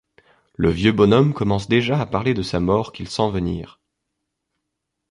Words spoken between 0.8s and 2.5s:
bonhomme commence déjà à parler de